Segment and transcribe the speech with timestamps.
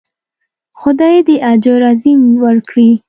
[0.79, 2.89] خدای دې اجر عظیم ورکړي.